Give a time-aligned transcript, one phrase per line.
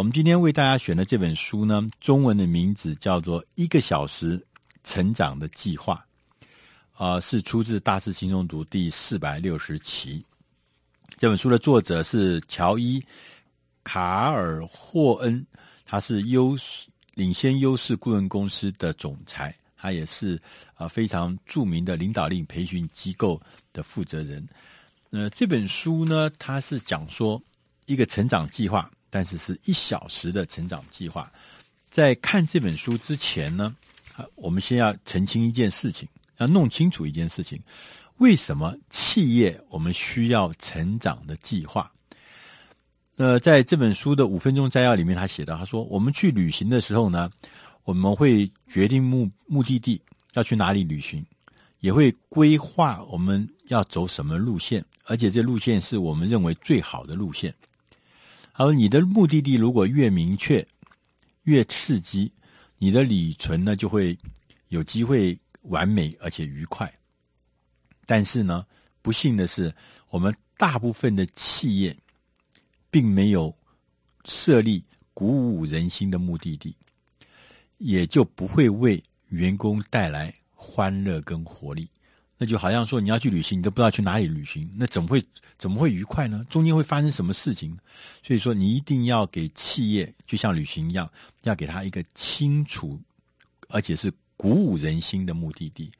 [0.00, 4.42] 我们今天为大家选的这本书呢，中文的名字叫做《一个小时
[4.82, 6.02] 成长的计划》，
[7.04, 10.24] 啊、是出自《大师轻松读》第四百六十期。
[11.18, 12.98] 这本书的作者是乔伊·
[13.84, 15.46] 卡尔霍恩，
[15.84, 16.56] 他是优
[17.12, 20.40] 领先优势顾问公司的总裁，他也是
[20.76, 23.38] 啊非常著名的领导力培训机构
[23.70, 24.48] 的负责人。
[25.10, 27.38] 呃，这本书呢，它是讲说
[27.84, 28.90] 一个成长计划。
[29.10, 31.30] 但是是一小时的成长计划。
[31.90, 33.74] 在看这本书之前呢，
[34.36, 36.08] 我们先要澄清一件事情，
[36.38, 37.60] 要弄清楚一件事情：
[38.18, 41.90] 为什么企业我们需要成长的计划？
[43.16, 47.30] 呃，在这本书的五分钟摘要里面，他写到，他说我们去旅行的时候呢，
[47.84, 50.00] 我们会决定目目的地
[50.34, 51.22] 要去哪里旅行，
[51.80, 57.52] 也会规划我们要走什么路线，而且这路线是我们认为最好的路线。
[58.60, 60.64] 而你的目的地如果越明确、
[61.44, 62.30] 越刺激，
[62.76, 64.18] 你的旅程呢就会
[64.68, 66.92] 有机会完美而且愉快。
[68.04, 68.66] 但是呢，
[69.00, 69.74] 不幸的是，
[70.10, 71.96] 我们大部分的企业
[72.90, 73.56] 并没有
[74.26, 76.76] 设立鼓舞人心的目的地，
[77.78, 81.88] 也就不会为员工带来欢乐跟活力。
[82.42, 85.22] 那就好像说你要去旅行，你都不知道去哪里旅行，那怎么会
[85.58, 86.42] 怎么会愉快呢？
[86.48, 87.76] 中间会发生什么事情？
[88.22, 91.06] 所以说，你一定要给企业，就像旅行一样，
[91.42, 92.98] 要给他一个清楚
[93.68, 95.92] 而且是鼓舞人心的目的地。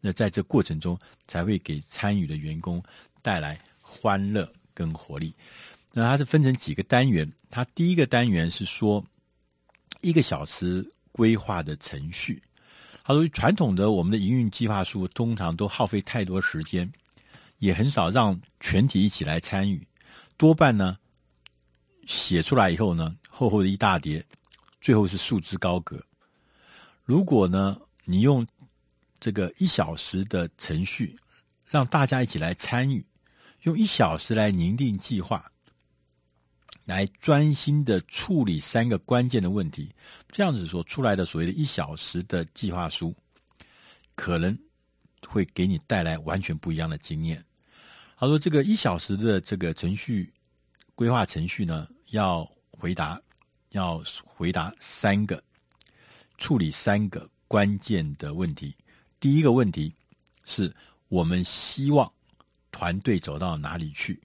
[0.00, 2.82] 那在这过程中，才会给参与的员工
[3.22, 5.32] 带来欢乐跟活力。
[5.92, 9.02] 那它是分成几个单元，它第一个单元是说
[10.00, 12.42] 一个小时规划的程序。
[13.06, 16.90] 他说：“传统的我们的营运计划书通常都耗费太多时间，
[17.58, 19.86] 也很少让全体一起来参与。
[20.38, 20.96] 多半呢，
[22.06, 24.24] 写出来以后呢，厚厚的一大叠，
[24.80, 26.02] 最后是束之高阁。
[27.04, 28.46] 如果呢，你用
[29.20, 31.14] 这个一小时的程序，
[31.66, 33.04] 让大家一起来参与，
[33.64, 35.44] 用一小时来拟定计划。”
[36.84, 39.90] 来专心的处理三个关键的问题，
[40.30, 43.14] 这样子所出来的所谓的一小时的计划书，
[44.14, 44.56] 可能
[45.26, 47.42] 会给你带来完全不一样的经验。
[48.18, 50.32] 他说：“这个一小时的这个程序
[50.94, 53.20] 规划程序呢，要回答
[53.70, 55.42] 要回答三个，
[56.38, 58.74] 处理三个关键的问题。
[59.18, 59.92] 第一个问题
[60.44, 60.74] 是
[61.08, 62.10] 我们希望
[62.70, 64.20] 团队走到哪里去。”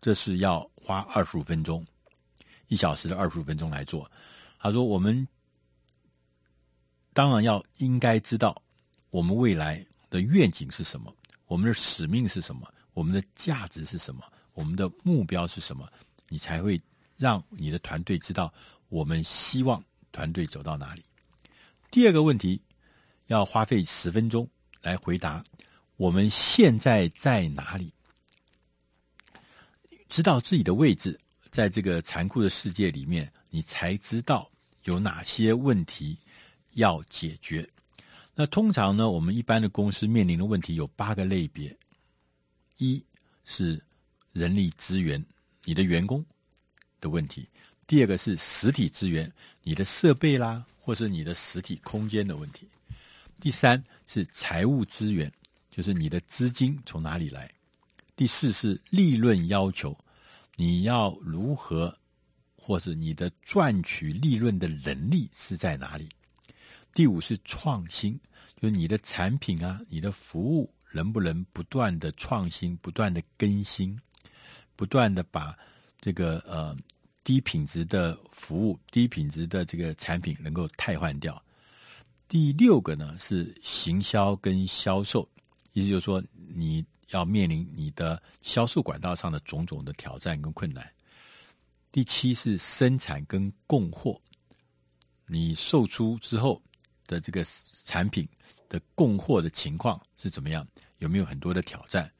[0.00, 1.84] 这是要花二十五分钟，
[2.68, 4.10] 一小时的二十五分钟来做。
[4.58, 5.26] 他说：“我们
[7.12, 8.60] 当然要应该知道
[9.10, 11.14] 我们未来的愿景是什么，
[11.46, 14.24] 我们的使命是什么，我们的价值是什么，
[14.54, 15.88] 我们的目标是什么，
[16.28, 16.80] 你才会
[17.16, 18.52] 让你的团队知道
[18.88, 19.82] 我们希望
[20.12, 21.02] 团队走到哪里。”
[21.90, 22.60] 第二个问题
[23.26, 24.48] 要花费十分钟
[24.82, 25.44] 来回答：
[25.96, 27.92] 我们现在在哪里？
[30.16, 34.50] 知道自己的位置，在这个残酷的世界里面，你才知道
[34.84, 36.16] 有哪些问题
[36.72, 37.68] 要解决。
[38.34, 41.76] 那通常呢，我们一般的公司面临的问题有八个类别：
[42.78, 43.04] 一
[43.44, 43.78] 是
[44.32, 45.22] 人力资源，
[45.64, 46.24] 你的员工
[46.98, 47.42] 的问题；
[47.86, 49.30] 第二个是实体资源，
[49.62, 52.64] 你的设备啦，或是你的实体空间的问题；
[53.38, 55.30] 第三是财务资源，
[55.70, 57.52] 就是你的资金从哪里来。
[58.16, 59.94] 第四是利润要求，
[60.58, 61.94] 你要如何，
[62.56, 66.08] 或是你的赚取利润的能力是在哪里？
[66.94, 68.18] 第五是创新，
[68.58, 73.94] 就是你的产品啊，你的服务能不能不断的创新，不断的更新，
[74.74, 75.54] 不断的把
[76.00, 76.74] 这个呃
[77.22, 81.40] 低品质的服务、低品质的这个产品能够汰换掉。
[82.28, 85.28] 第六个呢是行销跟销售，
[85.74, 86.82] 意思就是说你。
[87.10, 90.90] 要面临你的销售管道上的种种的挑战跟困难。
[91.92, 94.20] 第七是生产跟供货，
[95.26, 96.62] 你售出之后
[97.06, 97.44] 的这个
[97.84, 98.28] 产品
[98.68, 100.66] 的供货的情况是怎么样？
[100.98, 102.10] 有没有很多的挑战？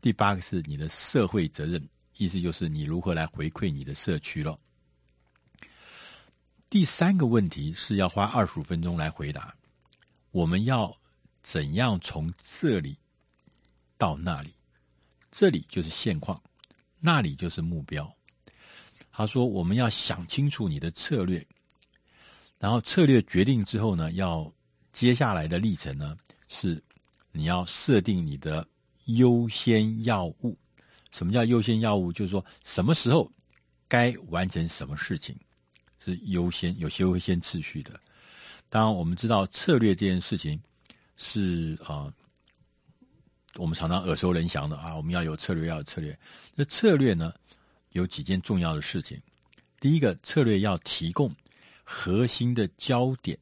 [0.00, 1.86] 第八个是你的社会责任，
[2.16, 4.58] 意思就是你如何来回馈你的社区了。
[6.68, 9.54] 第三个问题是要花二十五分钟来回答，
[10.30, 10.96] 我们要
[11.42, 12.96] 怎样从这里？
[14.00, 14.48] 到那里，
[15.30, 16.42] 这里就是现况，
[17.00, 18.10] 那里就是目标。
[19.12, 21.46] 他说：“我们要想清楚你的策略，
[22.58, 24.50] 然后策略决定之后呢，要
[24.90, 26.16] 接下来的历程呢，
[26.48, 26.82] 是
[27.30, 28.66] 你要设定你的
[29.04, 30.56] 优先要务。
[31.10, 32.10] 什么叫优先要务？
[32.10, 33.30] 就是说什么时候
[33.86, 35.36] 该完成什么事情，
[35.98, 38.00] 是优先有些优先次序的。
[38.70, 40.58] 当然，我们知道策略这件事情
[41.18, 42.14] 是啊、呃，
[43.56, 46.16] 我们常常耳熟能详的啊，我们要有策略，要有策略。
[46.54, 47.32] 那策略呢，
[47.90, 49.20] 有几件重要的事情。
[49.80, 51.34] 第一个，策略要提供
[51.82, 53.36] 核心的焦点，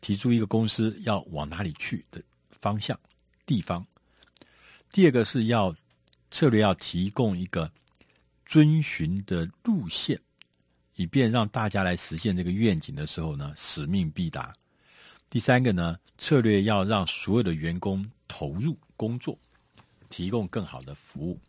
[0.00, 2.22] 提出一个公司要往哪里去的
[2.60, 2.98] 方向、
[3.44, 3.84] 地方。
[4.92, 5.74] 第二个是要
[6.30, 7.70] 策略要提供一个
[8.46, 10.20] 遵循的路线，
[10.94, 14.54] 以便让大家来实现这个愿景的时候呢，使命必达。
[15.28, 19.38] 第三个呢，策略要让所有的员工投入工作，
[20.10, 21.40] 提供更好的服务。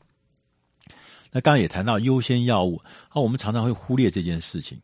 [1.34, 2.78] 那刚刚也谈到优先药物，
[3.10, 4.80] 啊，我们常常会忽略这件事情，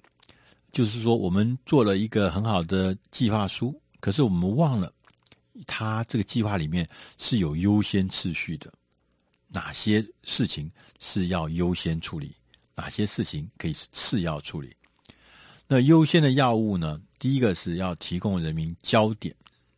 [0.70, 4.92] 就是说我们做了一个很好的计划书，可是我们忘了，
[5.66, 6.86] 它这个计划里面
[7.18, 8.70] 是有优先次序的，
[9.48, 12.36] 哪些事情是要优先处理，
[12.76, 14.76] 哪些事情可以次要处理。
[15.68, 17.02] 那优先的药物呢？
[17.18, 19.34] 第一个是要提供人民焦点，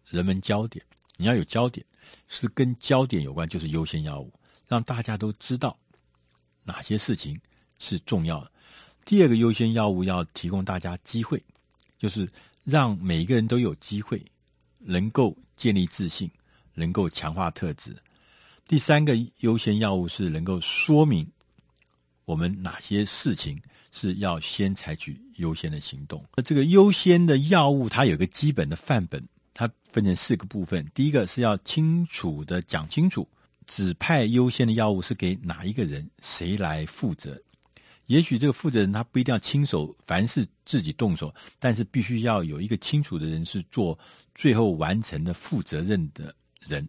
[0.07, 0.83] 人们焦点，
[1.19, 1.85] 你要有焦点，
[2.29, 4.31] 是跟焦点有关，就是优先要务，
[4.69, 5.77] 让大家都知道
[6.63, 7.37] 哪些事情
[7.77, 8.49] 是重要的。
[9.03, 11.43] 第二个优先要务要提供大家机会，
[11.97, 12.25] 就是
[12.63, 14.23] 让每一个人都有机会，
[14.77, 16.31] 能够建立自信，
[16.73, 17.93] 能够强化特质。
[18.65, 21.29] 第三个优先要务是能够说明
[22.23, 23.61] 我们哪些事情。
[23.91, 26.23] 是要先采取优先的行动。
[26.35, 29.27] 那这个优先的要务，它有个基本的范本，
[29.59, 30.89] 它分成四个部分。
[30.93, 33.27] 第一个是要清楚的讲清楚，
[33.67, 37.37] 指派优先的药物是给哪一个人，谁来负责。
[38.05, 43.99] 也许这个负责人他不一定要亲手凡事自己动手，但是必须要有一个清楚的人是做
[44.33, 46.87] 最后完成的负责任的人。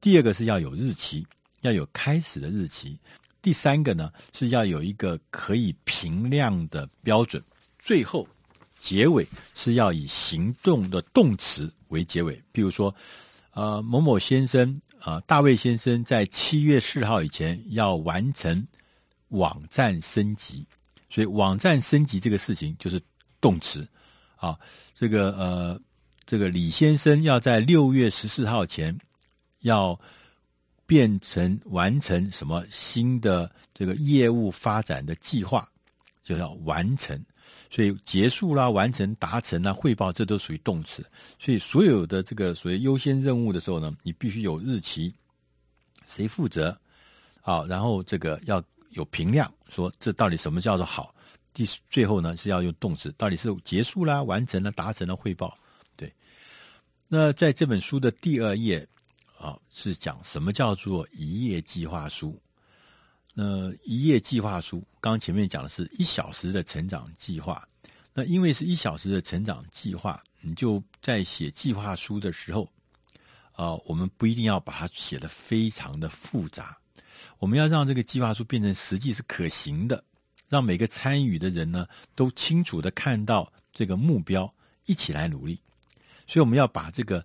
[0.00, 1.24] 第二个是要有日期，
[1.60, 2.98] 要有开始的日期。
[3.40, 7.40] 第三个呢，是要有一个可以评量的标准。
[7.78, 8.26] 最后，
[8.82, 9.24] 结尾
[9.54, 12.42] 是要以行动的动词为结尾。
[12.50, 12.92] 比如说，
[13.52, 18.66] 呃，某某先生，啊、大卫先生在七月四号以前要完成
[19.28, 20.66] 网站升级，
[21.08, 23.00] 所以网站升级这个事情就是
[23.40, 23.88] 动词。
[24.34, 24.58] 啊，
[24.96, 25.80] 这个呃，
[26.26, 28.98] 这个李先生要在六月十四号前
[29.60, 29.96] 要。
[30.84, 35.66] 变成完成什么新的这个业务发展的计划，
[36.22, 37.18] 就要完成。
[37.70, 41.04] 所以结束啦、完成、达成啦、汇报，这都属于动词。
[41.38, 45.12] 所以所有的这个所谓优先任务的时候呢，你必须有日期，
[46.06, 46.76] 谁负责
[47.42, 47.64] 啊？
[47.68, 51.14] 然后这个要有评量，说这到底什么叫做好？
[51.54, 55.56] 第最后呢是要用动词，到底是结束啦、完成了、达成了、汇报。
[55.96, 56.12] 对。
[57.08, 58.86] 那在这本书的第二页。
[59.38, 62.40] 啊，是讲什么叫做一页计划书？
[63.34, 67.66] 那一页计划书，刚前面讲的是一小时的成长计划。
[68.12, 72.70] 那因为是一小时的成长计划，你就在写计划书的时候，
[73.52, 76.76] 啊，我们不一定要把它写得非常的复杂，
[77.38, 80.04] 我们要让这个计划书变成实际是可行的，
[80.48, 84.52] 让每个参与的人呢都清楚的看到这个目标，
[84.84, 85.58] 一起来努力。
[86.26, 87.24] 所以我们要把这个。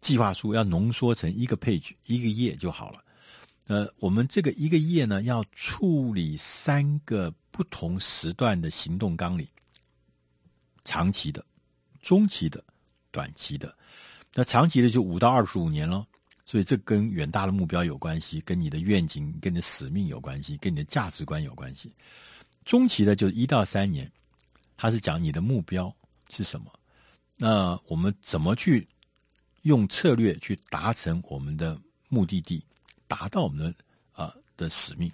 [0.00, 3.02] 计划书要浓缩成一个 page 一个页就好了。
[3.68, 9.46] 呃，我们这个一个页呢，要处理三个不同时段的行动纲领：
[10.84, 11.44] 长期的、
[12.02, 12.62] 中期的、
[13.10, 13.72] 短期的。
[14.34, 16.04] 那长期的就五到二十五年了，
[16.44, 21.92] 所以这跟远大的目标有关系，跟你的愿景、跟你的使命有关系，跟你的价值观有关系。
[22.64, 24.10] 中期的就一到三年，
[24.76, 25.94] 它是讲你的目标
[26.30, 26.66] 是什么。
[27.36, 28.88] 那我们怎么去？
[29.62, 31.78] 用策略去达成我们的
[32.08, 32.64] 目的地，
[33.08, 33.74] 达到我们的
[34.12, 35.10] 啊、的使命，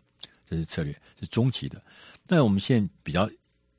[0.47, 1.83] 这是策略，是中期的。
[2.27, 3.31] 那我们现在比较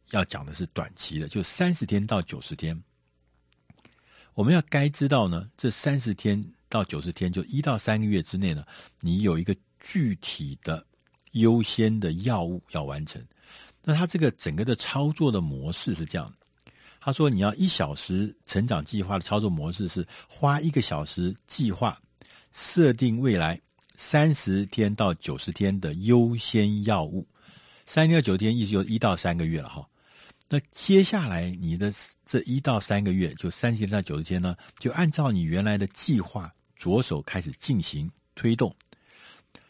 [0.10, 2.82] 要讲的是短期的，就三十天到九十天。
[4.34, 8.66] 我们要该知道呢，这三十天到九十天，就一到三个月之内呢，
[9.00, 10.86] 你有一个具体的
[11.34, 13.24] 优先的药物要完成。
[13.84, 16.38] 那它这个整个的操作的模式是这样的。
[17.00, 22.02] 他说：“你要一小时成长计划的操作模式是花一个小时计划，
[22.52, 23.62] 设定未来
[23.98, 27.28] 三十天到九十天的优先药物。
[27.86, 29.88] 三天到九十天，意思就一到三个月了哈。
[30.48, 31.94] 那接下来你的
[32.26, 38.76] 这一到三个月，就三十天到九十天呢，就按照你原来的计划着手开始进行推动。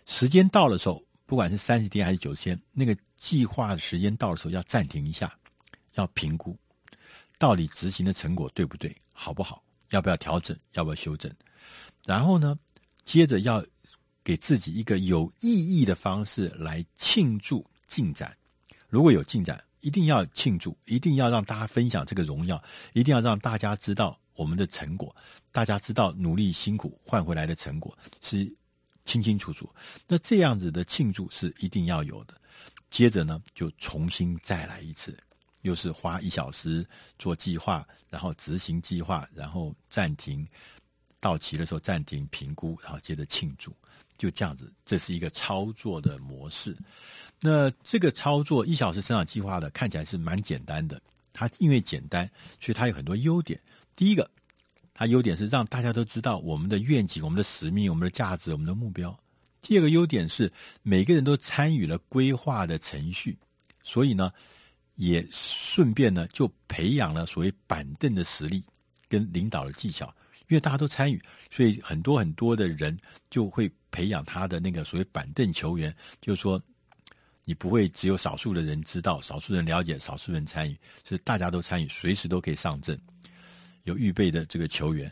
[0.06, 5.34] 时间到的时候，不管是三十天还是九十天，那个计划的时间到的时候要暂停一下，
[5.96, 6.58] 要评估。”
[7.38, 8.96] 到底执行的成果对不对？
[9.12, 9.62] 好不好？
[9.90, 10.58] 要不要调整？
[10.74, 11.30] 要不要修正？
[12.06, 12.58] 然后呢，
[13.04, 13.66] 接着要
[14.26, 18.36] 给自己一个有意义的方式来庆祝进展。
[18.90, 22.62] 如果有进展，一定要庆祝，一定要让大家分享这个荣耀，
[22.94, 25.16] 一定要让大家知道我们的成果，
[25.52, 28.52] 大家知道努力辛苦换回来的成果是
[29.06, 29.70] 清清楚楚。
[30.08, 32.34] 那这样子的庆祝是一定要有的。
[32.90, 35.16] 接着呢，就重新再来一次，
[35.62, 36.84] 又是花一小时
[37.20, 40.48] 做计划，然后执行计划，然后暂停，
[41.26, 43.76] 到期的时候暂停评估，然后接着庆祝。
[44.16, 46.78] 就这样子，这是一个操作的模式。
[47.42, 51.02] 那这个操作一小时成长计划的看起来是蛮简单的。
[51.34, 52.30] 它因为简单，
[52.62, 53.60] 所以它有很多优点。
[53.96, 54.30] 第一个，
[54.94, 59.18] 它优点是让大家都知道我们的愿景、我们的使命、我们的价值、我们的目标。
[59.64, 60.52] 第二个优点是
[60.84, 63.36] 每个人都参与了规划的程序，
[63.84, 64.32] 所以呢，
[64.94, 68.64] 也顺便呢就培养了所谓板凳的实力
[69.10, 70.14] 跟领导的技巧。
[70.48, 72.98] 因为大家都参与，所以很多很多的人
[73.30, 75.96] 就会培养他的那个所谓板凳球员。
[76.22, 76.62] 就是说，
[77.46, 83.00] 你不会只有少数的人知道，少数人了解，少数人参与，是大家都参与，随时都可以上阵，
[83.84, 85.12] 有预备的这个球员。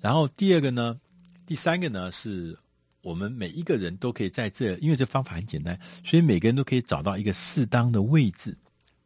[0.00, 0.98] 然后第二个呢，
[1.46, 2.56] 第三个呢，是
[3.00, 8.56] 我们每一个人都可以在这，因为这方法很简单，所以每个人都可以找到一个适当的位置，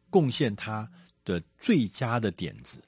[0.09, 0.89] 贡献他
[1.23, 2.81] 的最佳的点子。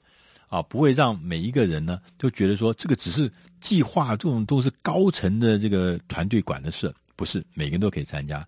[0.52, 8.46] 啊，不会让每一个人呢都觉得说这个只是计划，这种都是高层的这个团队管的事，不是每个人都可以参加。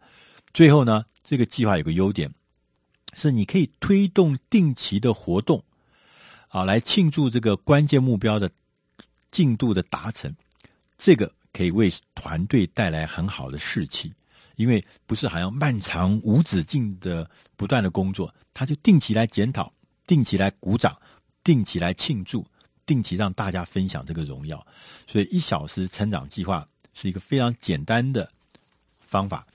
[0.53, 2.31] 最后呢，这个计划有个优点，
[3.15, 5.65] 是你可以推动定期的活动，
[6.49, 8.51] 啊，来庆祝这个关键目标的
[9.31, 10.31] 进度的达成。
[10.99, 14.13] 这个可以为团队带来很好的士气，
[14.57, 19.73] 因为不是好像漫长无止境的不断的工作，他就定期来检讨，
[20.07, 20.95] 定期来鼓掌。
[21.45, 22.45] 定期来庆祝，
[22.85, 24.67] 定期让大家分享这个荣耀，
[25.07, 28.29] 所以一小时成长计划是一个非常简单的
[28.99, 29.47] 方法。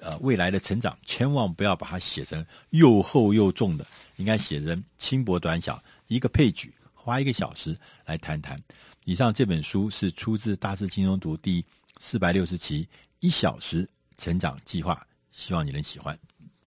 [0.00, 3.86] 呃，未来的成长千万不要把它写成又厚又重的，
[4.16, 8.60] 应该写成轻薄短小，一个配举，花一个小时来谈谈。
[9.04, 11.64] 以上这本书是出自《大师轻松读》第
[12.00, 12.84] 四百六十期
[13.20, 14.94] 《一小时成长计划》，
[15.30, 16.18] 希望你能喜欢。